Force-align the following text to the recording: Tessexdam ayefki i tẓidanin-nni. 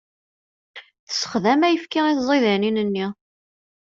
Tessexdam 1.07 1.61
ayefki 1.67 2.01
i 2.09 2.13
tẓidanin-nni. 2.19 3.05